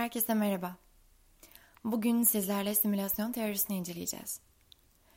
[0.00, 0.76] Herkese merhaba.
[1.84, 4.40] Bugün sizlerle simülasyon teorisini inceleyeceğiz.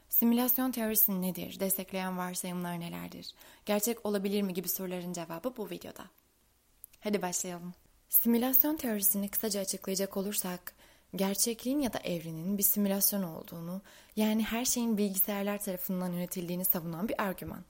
[0.10, 1.60] Simülasyon teorisi nedir?
[1.60, 3.34] Destekleyen varsayımlar nelerdir?
[3.66, 6.04] Gerçek olabilir mi gibi soruların cevabı bu videoda.
[7.00, 7.74] Hadi başlayalım.
[8.10, 10.74] Simülasyon teorisini kısaca açıklayacak olursak,
[11.16, 13.82] gerçekliğin ya da evrenin bir simülasyon olduğunu,
[14.16, 17.64] yani her şeyin bilgisayarlar tarafından yönetildiğini savunan bir argüman.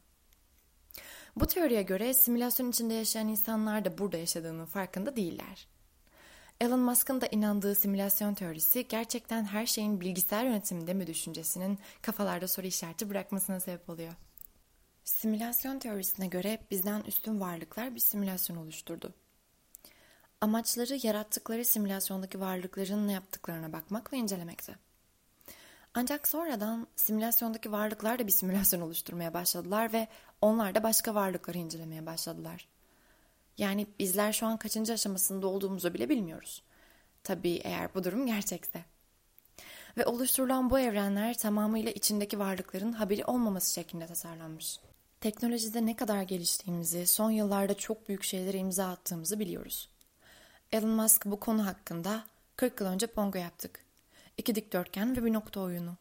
[1.36, 5.73] Bu teoriye göre simülasyon içinde yaşayan insanlar da burada yaşadığının farkında değiller.
[6.62, 12.68] Elon Musk'ın da inandığı simülasyon teorisi gerçekten her şeyin bilgisayar yönetiminde mi düşüncesinin kafalarda soru
[12.68, 14.14] işareti bırakmasına sebep oluyor.
[15.04, 19.14] Simülasyon teorisine göre bizden üstün varlıklar bir simülasyon oluşturdu.
[20.42, 24.76] Amaçları yarattıkları simülasyondaki varlıkların ne yaptıklarına bakmak ve incelemekti.
[25.94, 30.08] Ancak sonradan simülasyondaki varlıklar da bir simülasyon oluşturmaya başladılar ve
[30.42, 32.68] onlar da başka varlıkları incelemeye başladılar.
[33.58, 36.64] Yani bizler şu an kaçıncı aşamasında olduğumuzu bile bilmiyoruz.
[37.24, 38.86] Tabii eğer bu durum gerçekse.
[39.98, 44.80] Ve oluşturulan bu evrenler tamamıyla içindeki varlıkların haberi olmaması şeklinde tasarlanmış.
[45.22, 49.90] Teknolojide ne kadar geliştiğimizi, son yıllarda çok büyük şeylere imza attığımızı biliyoruz.
[50.72, 52.24] Elon Musk bu konu hakkında
[52.56, 53.80] 40 yıl önce Pongo yaptık.
[54.38, 55.98] İki dikdörtgen ve bir nokta oyunu.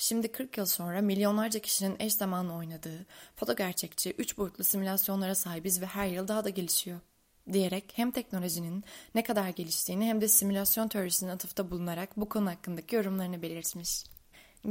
[0.00, 3.06] Şimdi 40 yıl sonra milyonlarca kişinin eş zamanlı oynadığı,
[3.36, 7.00] foto gerçekçi, üç boyutlu simülasyonlara sahibiz ve her yıl daha da gelişiyor.
[7.52, 8.84] Diyerek hem teknolojinin
[9.14, 14.04] ne kadar geliştiğini hem de simülasyon teorisinin atıfta bulunarak bu konu hakkındaki yorumlarını belirtmiş.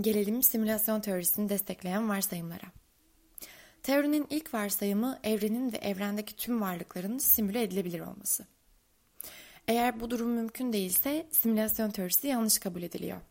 [0.02, 2.68] Gelelim simülasyon teorisini destekleyen varsayımlara.
[3.84, 8.46] Teorinin ilk varsayımı evrenin ve evrendeki tüm varlıkların simüle edilebilir olması.
[9.68, 13.22] Eğer bu durum mümkün değilse simülasyon teorisi yanlış kabul ediliyor.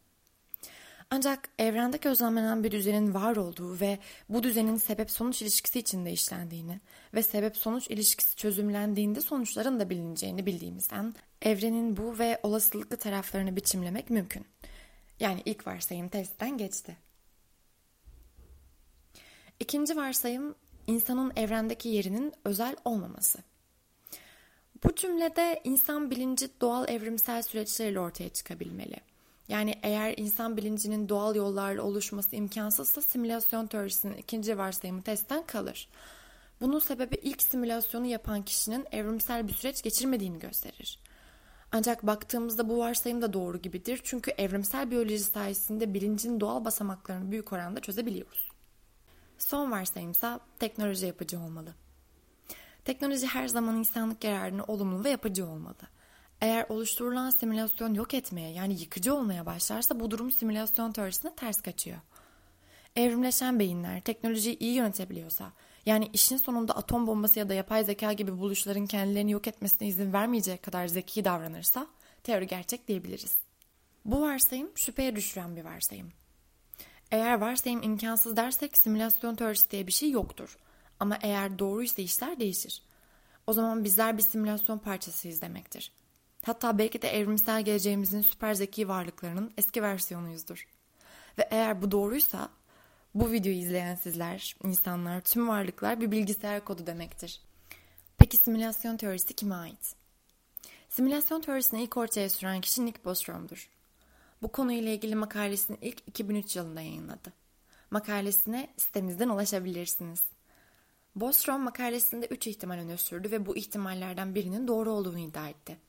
[1.10, 6.80] Ancak evrende gözlemlenen bir düzenin var olduğu ve bu düzenin sebep-sonuç ilişkisi içinde işlendiğini
[7.14, 14.46] ve sebep-sonuç ilişkisi çözümlendiğinde sonuçların da bilineceğini bildiğimizden evrenin bu ve olasılıklı taraflarını biçimlemek mümkün.
[15.20, 16.96] Yani ilk varsayım testten geçti.
[19.60, 20.54] İkinci varsayım
[20.86, 23.38] insanın evrendeki yerinin özel olmaması.
[24.84, 29.07] Bu cümlede insan bilinci doğal evrimsel süreçlerle ortaya çıkabilmeli.
[29.48, 35.88] Yani eğer insan bilincinin doğal yollarla oluşması imkansızsa simülasyon teorisinin ikinci varsayımı testten kalır.
[36.60, 40.98] Bunun sebebi ilk simülasyonu yapan kişinin evrimsel bir süreç geçirmediğini gösterir.
[41.72, 47.52] Ancak baktığımızda bu varsayım da doğru gibidir çünkü evrimsel biyoloji sayesinde bilincin doğal basamaklarını büyük
[47.52, 48.48] oranda çözebiliyoruz.
[49.38, 51.74] Son varsayımsa teknoloji yapıcı olmalı.
[52.84, 55.97] Teknoloji her zaman insanlık yararına olumlu ve yapıcı olmalı.
[56.40, 61.98] Eğer oluşturulan simülasyon yok etmeye yani yıkıcı olmaya başlarsa bu durum simülasyon teorisine ters kaçıyor.
[62.96, 65.52] Evrimleşen beyinler teknolojiyi iyi yönetebiliyorsa
[65.86, 70.12] yani işin sonunda atom bombası ya da yapay zeka gibi buluşların kendilerini yok etmesine izin
[70.12, 71.86] vermeyecek kadar zeki davranırsa
[72.22, 73.36] teori gerçek diyebiliriz.
[74.04, 76.12] Bu varsayım şüpheye düşüren bir varsayım.
[77.10, 80.58] Eğer varsayım imkansız dersek simülasyon teorisi diye bir şey yoktur.
[81.00, 82.82] Ama eğer doğruysa işler değişir.
[83.46, 85.92] O zaman bizler bir simülasyon parçasıyız demektir.
[86.48, 90.68] Hatta belki de evrimsel geleceğimizin süper zeki varlıklarının eski versiyonuyuzdur.
[91.38, 92.48] Ve eğer bu doğruysa
[93.14, 97.40] bu videoyu izleyen sizler, insanlar, tüm varlıklar bir bilgisayar kodu demektir.
[98.18, 99.94] Peki simülasyon teorisi kime ait?
[100.88, 103.70] Simülasyon teorisini ilk ortaya süren kişi Nick Bostrom'dur.
[104.42, 107.32] Bu konuyla ilgili makalesini ilk 2003 yılında yayınladı.
[107.90, 110.24] Makalesine sitemizden ulaşabilirsiniz.
[111.16, 115.87] Bostrom makalesinde 3 ihtimal öne sürdü ve bu ihtimallerden birinin doğru olduğunu iddia etti.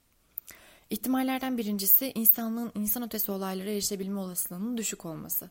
[0.89, 5.49] İhtimallerden birincisi insanlığın insan ötesi olaylara erişebilme olasılığının düşük olması.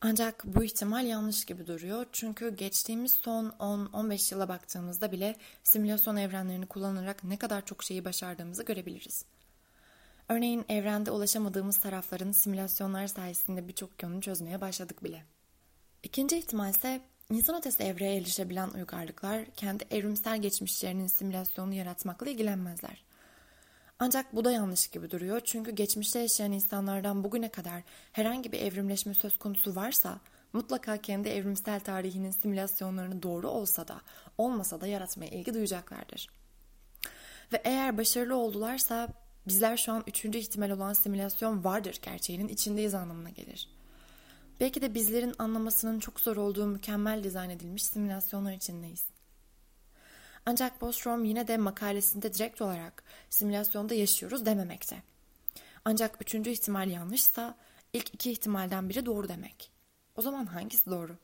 [0.00, 6.66] Ancak bu ihtimal yanlış gibi duruyor çünkü geçtiğimiz son 10-15 yıla baktığımızda bile simülasyon evrenlerini
[6.66, 9.24] kullanarak ne kadar çok şeyi başardığımızı görebiliriz.
[10.28, 15.24] Örneğin evrende ulaşamadığımız tarafların simülasyonlar sayesinde birçok yönünü çözmeye başladık bile.
[16.02, 17.00] İkinci ihtimal ise
[17.30, 23.04] insan ötesi evreye erişebilen uygarlıklar kendi evrimsel geçmişlerinin simülasyonunu yaratmakla ilgilenmezler.
[23.98, 27.82] Ancak bu da yanlış gibi duruyor çünkü geçmişte yaşayan insanlardan bugüne kadar
[28.12, 30.20] herhangi bir evrimleşme söz konusu varsa
[30.52, 34.00] mutlaka kendi evrimsel tarihinin simülasyonlarını doğru olsa da
[34.38, 36.30] olmasa da yaratmaya ilgi duyacaklardır.
[37.52, 39.08] Ve eğer başarılı oldularsa
[39.48, 43.68] bizler şu an üçüncü ihtimal olan simülasyon vardır gerçeğinin içindeyiz anlamına gelir.
[44.60, 49.15] Belki de bizlerin anlamasının çok zor olduğu mükemmel dizayn edilmiş simülasyonlar içindeyiz.
[50.46, 55.02] Ancak Bostrom yine de makalesinde direkt olarak simülasyonda yaşıyoruz dememekte.
[55.84, 57.56] Ancak üçüncü ihtimal yanlışsa
[57.92, 59.70] ilk iki ihtimalden biri doğru demek.
[60.16, 61.16] O zaman hangisi doğru?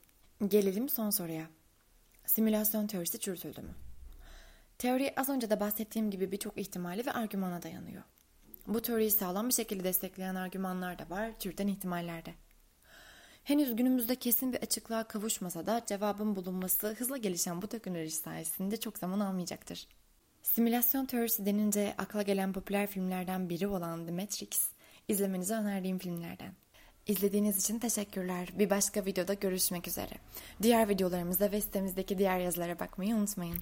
[0.49, 1.47] Gelelim son soruya.
[2.27, 3.75] Simülasyon teorisi çürütüldü mü?
[4.79, 8.03] Teori az önce de bahsettiğim gibi birçok ihtimali ve argümana dayanıyor.
[8.67, 12.35] Bu teoriyi sağlam bir şekilde destekleyen argümanlar da var, türden ihtimaller de.
[13.45, 18.99] Henüz günümüzde kesin bir açıklığa kavuşmasa da cevabın bulunması hızla gelişen bu teknoloji sayesinde çok
[18.99, 19.87] zaman almayacaktır.
[20.43, 24.69] Simülasyon teorisi denince akla gelen popüler filmlerden biri olan The Matrix,
[25.09, 26.53] izlemenizi önerdiğim filmlerden.
[27.07, 28.49] İzlediğiniz için teşekkürler.
[28.59, 30.15] Bir başka videoda görüşmek üzere.
[30.63, 33.59] Diğer videolarımıza ve sitemizdeki diğer yazılara bakmayı unutmayın.